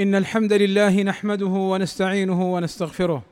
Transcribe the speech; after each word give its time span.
إن 0.00 0.14
الحمد 0.14 0.52
لله 0.52 1.02
نحمده 1.02 1.46
ونستعينه 1.46 2.54
ونستغفره 2.54 3.22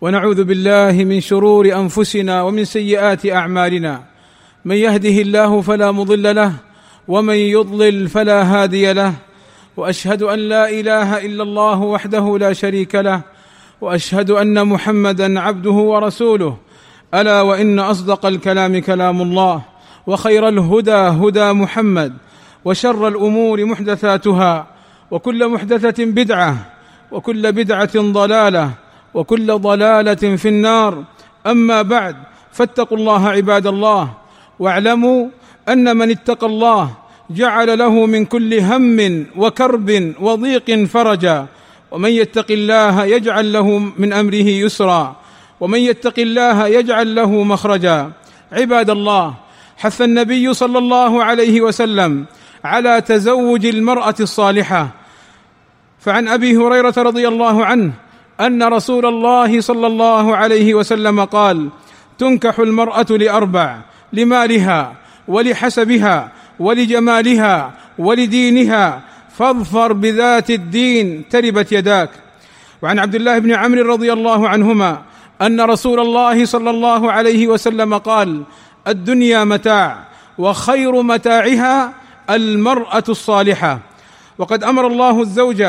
ونعوذ 0.00 0.44
بالله 0.44 0.92
من 1.04 1.20
شرور 1.20 1.74
أنفسنا 1.74 2.42
ومن 2.42 2.64
سيئات 2.64 3.26
أعمالنا. 3.26 4.02
من 4.64 4.76
يهده 4.76 5.08
الله 5.08 5.60
فلا 5.60 5.92
مضل 5.92 6.34
له 6.34 6.52
ومن 7.08 7.34
يضلل 7.34 8.08
فلا 8.08 8.42
هادي 8.42 8.92
له. 8.92 9.14
وأشهد 9.76 10.22
أن 10.22 10.38
لا 10.38 10.70
إله 10.70 11.26
إلا 11.26 11.42
الله 11.42 11.80
وحده 11.80 12.38
لا 12.38 12.52
شريك 12.52 12.94
له. 12.94 13.20
وأشهد 13.80 14.30
أن 14.30 14.66
محمدا 14.66 15.40
عبده 15.40 15.70
ورسوله. 15.70 16.56
ألا 17.14 17.40
وإن 17.40 17.78
أصدق 17.78 18.26
الكلام 18.26 18.78
كلام 18.78 19.22
الله 19.22 19.62
وخير 20.06 20.48
الهدى 20.48 20.90
هدى 20.92 21.52
محمد 21.52 22.12
وشر 22.64 23.08
الأمور 23.08 23.64
محدثاتها 23.64 24.75
وكل 25.10 25.48
محدثة 25.48 26.04
بدعة 26.04 26.56
وكل 27.12 27.52
بدعة 27.52 27.94
ضلالة 27.96 28.70
وكل 29.14 29.58
ضلالة 29.58 30.36
في 30.36 30.48
النار. 30.48 31.04
أما 31.46 31.82
بعد 31.82 32.16
فاتقوا 32.52 32.98
الله 32.98 33.28
عباد 33.28 33.66
الله 33.66 34.10
واعلموا 34.58 35.28
أن 35.68 35.96
من 35.96 36.10
اتقى 36.10 36.46
الله 36.46 36.90
جعل 37.30 37.78
له 37.78 38.06
من 38.06 38.24
كل 38.24 38.54
هم 38.60 39.26
وكرب 39.36 39.88
وضيق 40.20 40.84
فرجا 40.84 41.46
ومن 41.90 42.10
يتق 42.10 42.46
الله 42.50 43.04
يجعل 43.04 43.52
له 43.52 43.66
من 43.98 44.12
أمره 44.12 44.48
يسرا 44.66 45.16
ومن 45.60 45.78
يتق 45.78 46.18
الله 46.18 46.66
يجعل 46.66 47.14
له 47.14 47.30
مخرجا. 47.42 48.10
عباد 48.52 48.90
الله 48.90 49.34
حث 49.76 50.02
النبي 50.02 50.54
صلى 50.54 50.78
الله 50.78 51.24
عليه 51.24 51.60
وسلم 51.60 52.24
على 52.66 53.00
تزوج 53.00 53.66
المرأة 53.66 54.14
الصالحة. 54.20 54.88
فعن 56.00 56.28
أبي 56.28 56.56
هريرة 56.56 56.94
رضي 56.96 57.28
الله 57.28 57.64
عنه 57.64 57.92
أن 58.40 58.62
رسول 58.62 59.06
الله 59.06 59.60
صلى 59.60 59.86
الله 59.86 60.36
عليه 60.36 60.74
وسلم 60.74 61.24
قال 61.24 61.68
تنكح 62.18 62.58
المرأة 62.58 63.06
لأربع 63.10 63.78
لمالها 64.12 64.92
ولحسبها 65.28 66.32
ولجمالها 66.58 67.72
ولدينها 67.98 69.02
فاظفر 69.38 69.92
بذات 69.92 70.50
الدين 70.50 71.28
تربت 71.30 71.72
يداك. 71.72 72.10
وعن 72.82 72.98
عبد 72.98 73.14
الله 73.14 73.38
بن 73.38 73.52
عمرو 73.52 73.92
رضي 73.92 74.12
الله 74.12 74.48
عنهما 74.48 75.02
أن 75.42 75.60
رسول 75.60 76.00
الله 76.00 76.44
صلى 76.44 76.70
الله 76.70 77.12
عليه 77.12 77.46
وسلم 77.46 77.94
قال 77.98 78.42
الدنيا 78.88 79.44
متاع 79.44 79.98
وخير 80.38 81.02
متاعها 81.02 81.92
المرأة 82.30 83.04
الصالحة. 83.08 83.80
وقد 84.38 84.64
أمر 84.64 84.86
الله 84.86 85.22
الزوج 85.22 85.64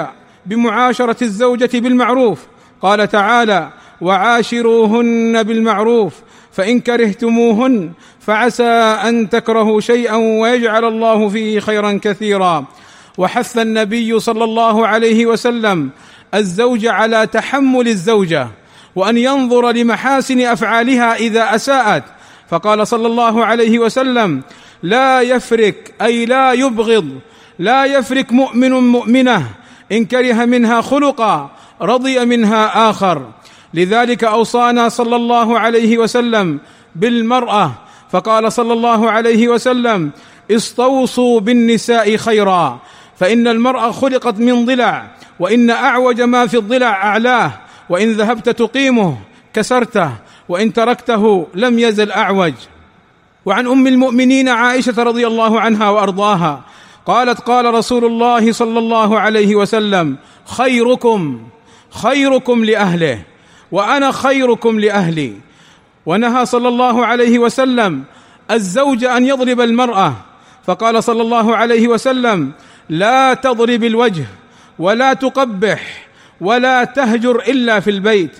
بمعاشرة 0.45 1.23
الزوجة 1.23 1.69
بالمعروف. 1.73 2.39
قال 2.81 3.09
تعالى 3.09 3.69
وعاشروهن 4.01 5.43
بالمعروف 5.43 6.13
فإن 6.51 6.79
كرهتموهن 6.79 7.91
فعسى 8.19 8.63
أن 9.07 9.29
تكرهوا 9.29 9.81
شيئا 9.81 10.15
ويجعل 10.15 10.85
الله 10.85 11.29
فيه 11.29 11.59
خيرا 11.59 11.99
كثيرا. 12.03 12.65
وحث 13.17 13.57
النبي 13.57 14.19
صلى 14.19 14.43
الله 14.43 14.87
عليه 14.87 15.25
وسلم 15.25 15.89
الزوج 16.33 16.85
على 16.85 17.27
تحمل 17.27 17.87
الزوجة 17.87 18.47
وأن 18.95 19.17
ينظر 19.17 19.71
لمحاسن 19.71 20.41
أفعالها 20.41 21.15
إذا 21.15 21.55
أساءت. 21.55 22.03
فقال 22.49 22.87
صلى 22.87 23.07
الله 23.07 23.45
عليه 23.45 23.79
وسلم 23.79 24.41
لا 24.83 25.21
يفرك 25.21 25.93
أي 26.01 26.25
لا 26.25 26.53
يبغض 26.53 27.19
لا 27.59 27.85
يفرك 27.85 28.33
مؤمن 28.33 28.71
مؤمنة 28.71 29.49
إن 29.91 30.05
كره 30.05 30.45
منها 30.45 30.81
خلقا 30.81 31.49
رضي 31.81 32.25
منها 32.25 32.89
آخر. 32.89 33.25
لذلك 33.73 34.23
أوصانا 34.23 34.89
صلى 34.89 35.15
الله 35.15 35.59
عليه 35.59 35.97
وسلم 35.97 36.59
بالمرأة 36.95 37.71
فقال 38.11 38.51
صلى 38.51 38.73
الله 38.73 39.11
عليه 39.11 39.47
وسلم 39.47 40.11
استوصوا 40.51 41.39
بالنساء 41.39 42.17
خيرا 42.17 42.79
فإن 43.17 43.47
المرأة 43.47 43.91
خلقت 43.91 44.39
من 44.39 44.65
ضلع 44.65 45.07
وإن 45.39 45.69
أعوج 45.69 46.21
ما 46.21 46.47
في 46.47 46.57
الضلع 46.57 46.89
أعلاه 46.89 47.51
وإن 47.89 48.13
ذهبت 48.13 48.49
تقيمه 48.49 49.17
كسرته 49.53 50.11
وإن 50.49 50.73
تركته 50.73 51.47
لم 51.55 51.79
يزل 51.79 52.11
أعوج. 52.11 52.53
وعن 53.45 53.67
أم 53.67 53.87
المؤمنين 53.87 54.49
عائشة 54.49 55.03
رضي 55.03 55.27
الله 55.27 55.59
عنها 55.59 55.89
وأرضاها 55.89 56.61
قالت 57.05 57.39
قال 57.39 57.73
رسول 57.73 58.05
الله 58.05 58.51
صلى 58.51 58.79
الله 58.79 59.19
عليه 59.19 59.55
وسلم 59.55 60.15
خيركم 60.45 61.47
خيركم 61.91 62.65
لأهله 62.65 63.21
وأنا 63.71 64.11
خيركم 64.11 64.79
لأهلي. 64.79 65.33
ونهى 66.05 66.45
صلى 66.45 66.67
الله 66.67 67.05
عليه 67.05 67.39
وسلم 67.39 68.03
الزوج 68.51 69.03
أن 69.03 69.25
يضرب 69.25 69.61
المرأة. 69.61 70.13
فقال 70.65 71.03
صلى 71.03 71.21
الله 71.21 71.55
عليه 71.55 71.87
وسلم 71.87 72.51
لا 72.89 73.33
تضرب 73.33 73.83
الوجه 73.83 74.25
ولا 74.79 75.13
تقبح 75.13 76.07
ولا 76.41 76.83
تهجر 76.83 77.35
إلا 77.35 77.79
في 77.79 77.89
البيت. 77.89 78.31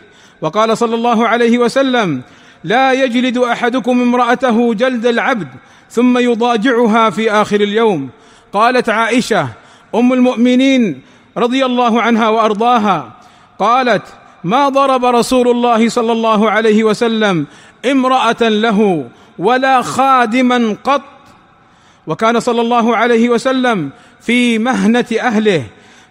وقال 0.42 0.78
صلى 0.78 0.96
الله 0.96 1.28
عليه 1.28 1.58
وسلم 1.58 2.22
لا 2.64 2.94
يجلد 2.94 3.38
أحدكم 3.38 4.02
امرأته 4.02 4.74
جلد 4.74 5.06
العبد 5.06 5.48
ثم 5.90 6.18
يضاجعها 6.18 7.10
في 7.10 7.32
آخر 7.32 7.62
اليوم. 7.62 8.10
قالت 8.54 8.90
عائشة 8.90 9.48
أم 9.96 10.14
المؤمنين 10.14 11.02
رضي 11.38 11.66
الله 11.66 12.02
عنها 12.02 12.30
وأرضاها 12.30 13.14
قالت 13.60 14.04
ما 14.44 14.70
ضرب 14.70 15.06
رسول 15.06 15.48
الله 15.48 15.90
صلى 15.90 16.12
الله 16.12 16.52
عليه 16.52 16.84
وسلم 16.84 17.46
امرأة 17.92 18.42
له 18.42 19.10
ولا 19.40 19.82
خادما 19.82 20.76
قط؟ 20.84 21.02
وكان 22.08 22.40
صلى 22.40 22.62
الله 22.62 22.98
عليه 22.98 23.30
وسلم 23.30 23.90
في 24.22 24.60
مهنة 24.60 25.06
أهله. 25.22 25.64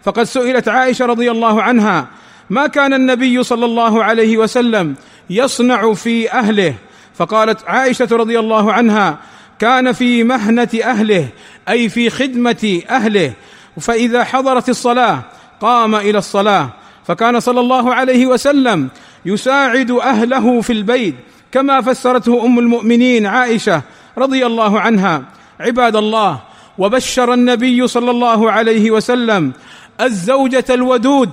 فقد 0.02 0.22
سئلت 0.22 0.68
عائشة 0.68 1.06
رضي 1.06 1.30
الله 1.30 1.62
عنها 1.62 2.06
ما 2.50 2.66
كان 2.66 2.94
النبي 2.94 3.42
صلى 3.42 3.64
الله 3.64 4.04
عليه 4.04 4.36
وسلم 4.36 4.94
يصنع 5.30 5.94
في 5.94 6.32
أهله. 6.32 6.74
فقالت 7.14 7.64
عائشة 7.68 8.08
رضي 8.12 8.38
الله 8.38 8.72
عنها 8.72 9.18
كان 9.58 9.92
في 9.92 10.24
مهنة 10.24 10.68
أهله 10.84 11.28
أي 11.68 11.88
في 11.88 12.10
خدمة 12.10 12.82
أهله. 12.90 13.32
فإذا 13.80 14.24
حضرت 14.24 14.68
الصلاة 14.68 15.22
قام 15.60 15.94
إلى 15.94 16.18
الصلاة. 16.18 16.68
فكان 17.06 17.40
صلى 17.40 17.60
الله 17.60 17.94
عليه 17.94 18.26
وسلم 18.26 18.88
يساعد 19.26 19.90
أهله 19.90 20.60
في 20.60 20.72
البيت 20.72 21.14
كما 21.52 21.80
فسرته 21.80 22.44
أم 22.46 22.58
المؤمنين 22.58 23.26
عائشة 23.26 23.82
رضي 24.18 24.46
الله 24.46 24.80
عنها. 24.80 25.22
عباد 25.60 25.96
الله 25.96 26.40
وبشر 26.78 27.34
النبي 27.34 27.86
صلى 27.86 28.10
الله 28.10 28.50
عليه 28.50 28.90
وسلم 28.90 29.52
الزوجة 30.00 30.64
الودود 30.70 31.30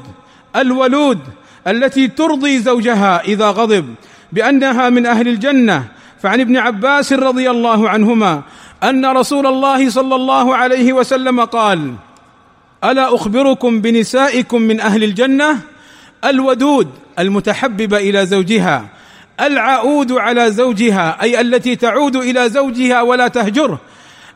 الولود 0.56 1.20
التي 1.68 2.08
ترضي 2.08 2.60
زوجها 2.60 3.22
إذا 3.22 3.50
غضب 3.50 3.96
بأنها 4.32 4.90
من 4.90 5.06
أهل 5.06 5.28
الجنة. 5.28 5.88
فعن 6.22 6.40
ابن 6.40 6.58
عباس 6.58 7.14
رضي 7.14 7.52
الله 7.52 7.90
عنهما 7.90 8.42
أن 8.84 9.06
رسول 9.06 9.48
الله 9.48 9.90
صلى 9.90 10.16
الله 10.16 10.56
عليه 10.56 10.94
وسلم 10.94 11.42
قال 11.42 11.94
ألا 12.84 13.16
أخبركم 13.16 13.82
بنسائكم 13.82 14.62
من 14.62 14.80
أهل 14.80 15.04
الجنة؟ 15.04 15.60
الودود 16.26 16.90
المتحببه 17.20 17.98
إلى 17.98 18.26
زوجها 18.26 18.86
العؤود 19.42 20.12
على 20.12 20.52
زوجها 20.52 21.22
أي 21.22 21.42
التي 21.42 21.76
تعود 21.76 22.16
إلى 22.16 22.50
زوجها 22.50 23.02
ولا 23.02 23.28
تهجره 23.28 23.80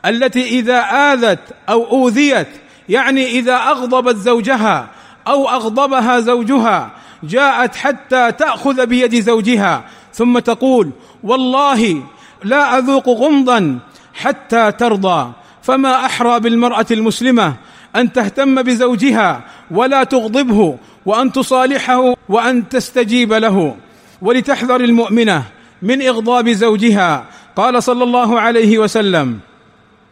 التي 0.06 0.48
إذا 0.48 0.78
آذت 1.12 1.38
أو 1.68 1.90
أوذيت 1.90 2.48
يعني 2.88 3.26
إذا 3.26 3.56
أغضبت 3.56 4.16
زوجها 4.16 4.88
أو 5.28 5.48
أغضبها 5.48 6.20
زوجها 6.20 6.90
جاءت 7.22 7.76
حتى 7.76 8.32
تأخذ 8.32 8.86
بيد 8.86 9.20
زوجها 9.20 9.84
ثم 10.14 10.38
تقول 10.38 10.90
والله 11.22 12.02
لا 12.44 12.78
أذوق 12.78 13.08
غمضا 13.08 13.78
حتى 14.14 14.72
ترضى 14.72 15.32
فما 15.62 16.06
أحرى 16.06 16.40
بالمرأة 16.40 16.86
المسلمة 16.90 17.54
أن 17.96 18.12
تهتم 18.12 18.62
بزوجها 18.62 19.44
ولا 19.70 20.04
تغضبه 20.04 20.78
وأن 21.06 21.32
تصالحه 21.32 22.14
وأن 22.28 22.68
تستجيب 22.68 23.32
له. 23.32 23.76
ولتحذر 24.22 24.80
المؤمنة 24.80 25.42
من 25.82 26.02
إغضاب 26.02 26.48
زوجها 26.48 27.24
قال 27.56 27.82
صلى 27.82 28.04
الله 28.04 28.40
عليه 28.40 28.78
وسلم 28.78 29.38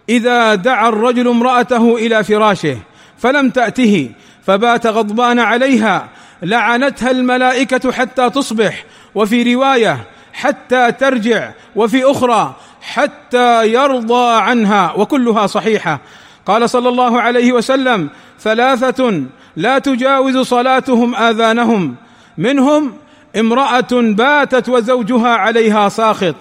إذا 0.08 0.54
دعا 0.54 0.88
الرجل 0.88 1.28
امرأته 1.28 1.96
إلى 1.96 2.24
فراشه 2.24 2.78
فلم 3.18 3.50
تأته 3.50 4.10
فبات 4.46 4.86
غضبان 4.86 5.38
عليها 5.38 6.08
لعنتها 6.42 7.10
الملائكة 7.10 7.92
حتى 7.92 8.30
تصبح 8.30 8.84
وفي 9.14 9.54
رواية 9.54 10.04
حتى 10.32 10.92
ترجع 10.92 11.50
وفي 11.76 12.04
أخرى 12.04 12.56
حتى 12.82 13.72
يرضى 13.72 14.40
عنها 14.40 14.92
وكلها 14.96 15.46
صحيحة. 15.46 16.00
قال 16.46 16.70
صلى 16.70 16.88
الله 16.88 17.20
عليه 17.20 17.52
وسلم 17.52 18.08
ثلاثة 18.40 19.22
لا 19.56 19.78
تجاوز 19.78 20.38
صلاتهم 20.38 21.14
آذانهم 21.14 21.94
منهم 22.38 22.92
امرأة 23.36 23.88
باتت 23.92 24.68
وزوجها 24.68 25.28
عليها 25.28 25.88
ساخط. 25.88 26.34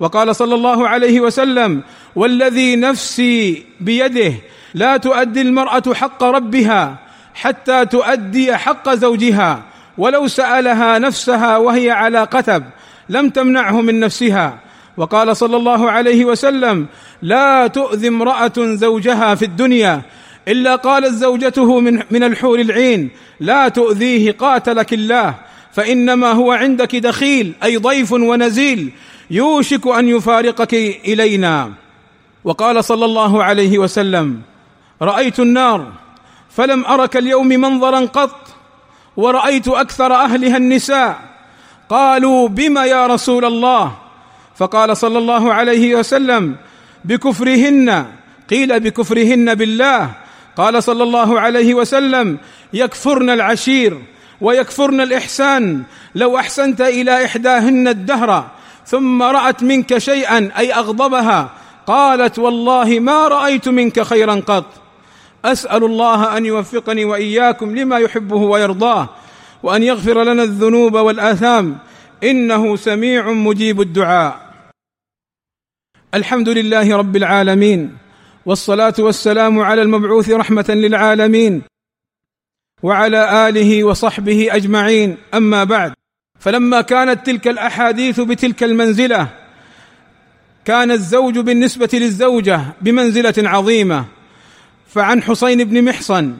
وقال 0.00 0.36
صلى 0.36 0.54
الله 0.54 0.88
عليه 0.88 1.20
وسلم 1.20 1.82
والذي 2.16 2.76
نفسي 2.76 3.66
بيده 3.80 4.32
لا 4.74 4.96
تؤدي 4.96 5.40
المرأة 5.40 5.94
حق 5.94 6.22
ربها 6.24 7.07
حتى 7.38 7.86
تؤدي 7.86 8.56
حق 8.56 8.94
زوجها 8.94 9.62
ولو 9.98 10.28
سألها 10.28 10.98
نفسها 10.98 11.56
وهي 11.56 11.90
على 11.90 12.24
قتب 12.24 12.64
لم 13.08 13.30
تمنعه 13.30 13.80
من 13.80 14.00
نفسها. 14.00 14.58
وقال 14.96 15.36
صلى 15.36 15.56
الله 15.56 15.90
عليه 15.90 16.24
وسلم 16.24 16.86
لا 17.22 17.66
تؤذي 17.66 18.08
امرأة 18.08 18.52
زوجها 18.58 19.34
في 19.34 19.44
الدنيا 19.44 20.02
إلا 20.48 20.76
قالت 20.76 21.14
زوجته 21.14 21.80
من 21.80 22.02
من 22.10 22.22
الحور 22.22 22.60
العين 22.60 23.10
لا 23.40 23.68
تؤذيه 23.68 24.32
قاتلك 24.32 24.92
الله 24.92 25.34
فإنما 25.72 26.32
هو 26.32 26.52
عندك 26.52 26.96
دخيل 26.96 27.52
أي 27.62 27.76
ضيف 27.76 28.12
ونزيل 28.12 28.92
يوشك 29.30 29.86
أن 29.86 30.08
يفارقك 30.08 30.74
إلينا. 31.06 31.72
وقال 32.44 32.84
صلى 32.84 33.04
الله 33.04 33.44
عليه 33.44 33.78
وسلم 33.78 34.40
رأيت 35.02 35.40
النار 35.40 35.92
فلم 36.50 36.84
أرك 36.84 37.16
اليوم 37.16 37.48
منظرا 37.48 38.00
قط 38.00 38.48
ورأيت 39.16 39.68
أكثر 39.68 40.14
أهلها 40.14 40.56
النساء. 40.56 41.20
قالوا 41.88 42.48
بما 42.48 42.84
يا 42.84 43.06
رسول 43.06 43.44
الله؟ 43.44 43.92
فقال 44.56 44.96
صلى 44.96 45.18
الله 45.18 45.52
عليه 45.52 45.94
وسلم 45.94 46.56
بكفرهن. 47.04 48.06
قيل 48.50 48.80
بكفرهن 48.80 49.54
بالله. 49.54 50.10
قال 50.56 50.82
صلى 50.82 51.02
الله 51.02 51.40
عليه 51.40 51.74
وسلم 51.74 52.38
يكفرن 52.72 53.30
العشير 53.30 54.02
ويكفرن 54.40 55.00
الإحسان. 55.00 55.82
لو 56.14 56.38
أحسنت 56.38 56.80
إلى 56.80 57.24
إحداهن 57.24 57.88
الدهر 57.88 58.50
ثم 58.86 59.22
رأت 59.22 59.62
منك 59.62 59.98
شيئا 59.98 60.50
أي 60.58 60.74
أغضبها 60.74 61.50
قالت 61.86 62.38
والله 62.38 62.98
ما 63.00 63.28
رأيت 63.28 63.68
منك 63.68 64.02
خيرا 64.02 64.34
قط. 64.46 64.64
أسأل 65.44 65.84
الله 65.84 66.36
أن 66.36 66.46
يوفقني 66.46 67.04
وإياكم 67.04 67.76
لما 67.76 67.98
يحبه 67.98 68.36
ويرضاه 68.36 69.08
وأن 69.62 69.82
يغفر 69.82 70.24
لنا 70.24 70.42
الذنوب 70.42 70.94
والآثام. 70.94 71.78
إنه 72.24 72.76
سميع 72.76 73.32
مجيب 73.32 73.80
الدعاء. 73.80 74.48
الحمد 76.14 76.48
لله 76.48 76.96
رب 76.96 77.16
العالمين 77.16 77.96
والصلاة 78.46 78.94
والسلام 78.98 79.60
على 79.60 79.82
المبعوث 79.82 80.30
رحمة 80.30 80.64
للعالمين 80.68 81.62
وعلى 82.82 83.48
آله 83.48 83.84
وصحبه 83.84 84.48
أجمعين. 84.50 85.16
أما 85.34 85.64
بعد 85.64 85.92
فلما 86.40 86.80
كانت 86.80 87.26
تلك 87.26 87.48
الأحاديث 87.48 88.20
بتلك 88.20 88.62
المنزلة 88.62 89.28
كان 90.64 90.90
الزوج 90.90 91.38
بالنسبة 91.38 91.88
للزوجة 91.92 92.60
بمنزلة 92.80 93.48
عظيمة. 93.48 94.17
فعن 94.88 95.22
حسين 95.22 95.64
بن 95.64 95.84
محصن 95.84 96.34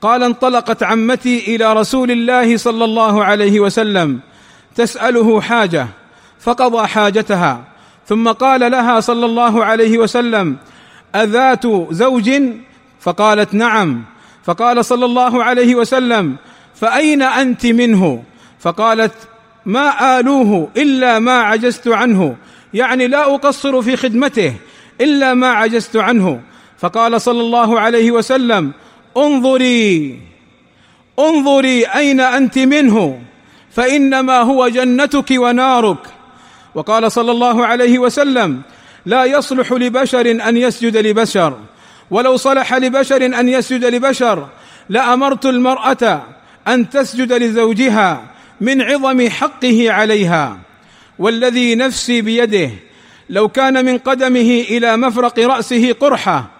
قال 0.00 0.22
انطلقت 0.22 0.82
عمتي 0.82 1.56
إلى 1.56 1.72
رسول 1.72 2.10
الله 2.10 2.56
صلى 2.56 2.84
الله 2.84 3.24
عليه 3.24 3.60
وسلم 3.60 4.20
تسأله 4.74 5.40
حاجة 5.40 5.86
فقضى 6.40 6.86
حاجتها 6.86 7.64
ثم 8.06 8.28
قال 8.28 8.70
لها 8.70 9.00
صلى 9.00 9.26
الله 9.26 9.64
عليه 9.64 9.98
وسلم 9.98 10.56
أذات 11.14 11.66
زوج؟ 11.90 12.30
فقالت 13.00 13.54
نعم. 13.54 14.04
فقال 14.44 14.84
صلى 14.84 15.04
الله 15.04 15.44
عليه 15.44 15.74
وسلم 15.74 16.36
فأين 16.74 17.22
أنت 17.22 17.66
منه؟ 17.66 18.22
فقالت 18.58 19.12
ما 19.66 20.18
آلوه 20.20 20.70
إلا 20.76 21.18
ما 21.18 21.40
عجزت 21.42 21.88
عنه 21.88 22.36
يعني 22.74 23.06
لا 23.06 23.34
أقصر 23.34 23.82
في 23.82 23.96
خدمته 23.96 24.54
إلا 25.00 25.34
ما 25.34 25.48
عجزت 25.48 25.96
عنه. 25.96 26.40
فقال 26.78 27.20
صلى 27.20 27.40
الله 27.40 27.80
عليه 27.80 28.10
وسلم 28.10 28.72
انظري 29.16 30.20
انظري 31.18 31.84
أين 31.84 32.20
أنت 32.20 32.58
منه 32.58 33.20
فإنما 33.70 34.40
هو 34.40 34.68
جنتك 34.68 35.30
ونارك. 35.30 35.98
وقال 36.74 37.12
صلى 37.12 37.30
الله 37.30 37.66
عليه 37.66 37.98
وسلم 37.98 38.62
لا 39.06 39.24
يصلح 39.24 39.72
لبشر 39.72 40.30
أن 40.30 40.56
يسجد 40.56 40.96
لبشر 40.96 41.58
ولو 42.10 42.36
صلح 42.36 42.74
لبشر 42.74 43.26
أن 43.26 43.48
يسجد 43.48 43.84
لبشر 43.84 44.48
لأمرت 44.88 45.46
المرأة 45.46 46.22
أن 46.68 46.90
تسجد 46.90 47.32
لزوجها 47.32 48.24
من 48.60 48.82
عظم 48.82 49.28
حقه 49.28 49.92
عليها. 49.92 50.58
والذي 51.18 51.74
نفسي 51.74 52.20
بيده 52.20 52.70
لو 53.30 53.48
كان 53.48 53.84
من 53.84 53.98
قدمه 53.98 54.64
إلى 54.70 54.96
مفرق 54.96 55.38
رأسه 55.38 55.92
قرحة 55.92 56.55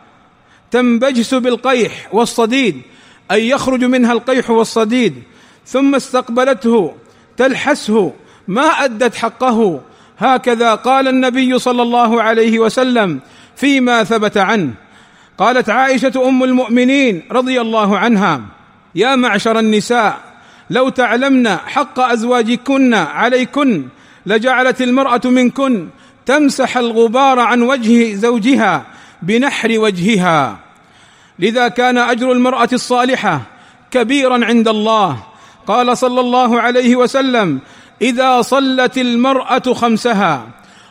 تنبجس 0.70 1.34
بالقيح 1.34 2.08
والصديد 2.12 2.82
أي 3.30 3.48
يخرج 3.48 3.84
منها 3.84 4.12
القيح 4.12 4.50
والصديد. 4.50 5.22
ثم 5.66 5.94
استقبلته 5.94 6.94
تلحسه 7.36 8.12
ما 8.48 8.66
أدت 8.66 9.14
حقه. 9.14 9.80
هكذا 10.18 10.74
قال 10.74 11.08
النبي 11.08 11.58
صلى 11.58 11.82
الله 11.82 12.22
عليه 12.22 12.58
وسلم 12.58 13.20
فيما 13.56 14.04
ثبت 14.04 14.36
عنه. 14.36 14.74
قالت 15.38 15.70
عائشة 15.70 16.28
أم 16.28 16.44
المؤمنين 16.44 17.22
رضي 17.30 17.60
الله 17.60 17.98
عنها 17.98 18.40
يا 18.94 19.16
معشر 19.16 19.58
النساء 19.58 20.20
لو 20.70 20.88
تعلمن 20.88 21.48
حق 21.48 22.00
أزواجكن 22.00 22.94
عليكن 22.94 23.84
لجعلت 24.26 24.82
المرأة 24.82 25.20
منكن 25.24 25.88
تمسح 26.26 26.76
الغبار 26.76 27.38
عن 27.38 27.62
وجه 27.62 28.14
زوجها 28.14 28.86
بنحر 29.26 29.78
وجهها. 29.78 30.58
لذا 31.38 31.68
كان 31.68 31.98
أجر 31.98 32.32
المرأة 32.32 32.68
الصالحة 32.72 33.42
كبيرا 33.90 34.44
عند 34.44 34.68
الله. 34.68 35.18
قال 35.66 35.98
صلى 35.98 36.20
الله 36.20 36.60
عليه 36.60 36.96
وسلم 36.96 37.60
إذا 38.02 38.42
صلت 38.42 38.98
المرأة 38.98 39.72
خمسها 39.72 40.46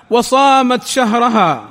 وصامت 0.10 0.88
شهرها 0.88 1.64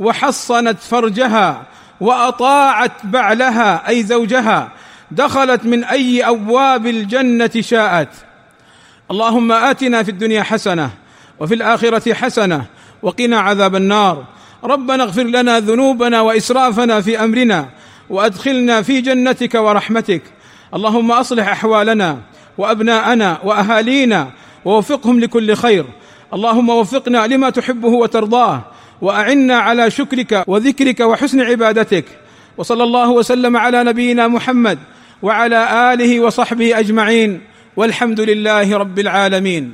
وحصنت 0.00 0.78
فرجها 0.78 1.62
وأطاعت 2.00 2.92
بعلها 3.04 3.88
أي 3.88 4.02
زوجها 4.02 4.68
دخلت 5.10 5.64
من 5.64 5.84
أي 5.84 6.24
أبواب 6.24 6.86
الجنة 6.86 7.50
شاءت. 7.60 8.08
اللهم 9.10 9.52
آتنا 9.52 10.02
في 10.02 10.10
الدنيا 10.10 10.42
حسنة 10.42 10.90
وفي 11.40 11.54
الآخرة 11.54 12.14
حسنة 12.14 12.64
وقنا 13.02 13.40
عذاب 13.40 13.76
النار. 13.76 14.24
ربنا 14.64 15.02
اغفر 15.02 15.22
لنا 15.22 15.60
ذنوبنا 15.60 16.20
وإسرافنا 16.20 17.00
في 17.00 17.24
أمرنا 17.24 17.68
وأدخلنا 18.10 18.82
في 18.82 19.00
جنتك 19.00 19.54
ورحمتك. 19.54 20.22
اللهم 20.74 21.12
أصلح 21.12 21.48
أحوالنا 21.48 22.18
وأبناءنا 22.58 23.38
وأهالينا 23.44 24.30
ووفقهم 24.64 25.20
لكل 25.20 25.54
خير. 25.54 25.84
اللهم 26.34 26.68
وفقنا 26.68 27.26
لما 27.26 27.50
تحبه 27.50 27.88
وترضاه 27.88 28.62
وأعنا 29.02 29.56
على 29.56 29.90
شكرك 29.90 30.44
وذكرك 30.46 31.00
وحسن 31.00 31.40
عبادتك. 31.40 32.04
وصلى 32.56 32.84
الله 32.84 33.10
وسلم 33.10 33.56
على 33.56 33.84
نبينا 33.84 34.28
محمد 34.28 34.78
وعلى 35.22 35.92
آله 35.92 36.20
وصحبه 36.20 36.78
أجمعين. 36.78 37.40
والحمد 37.76 38.20
لله 38.20 38.76
رب 38.78 38.98
العالمين. 38.98 39.72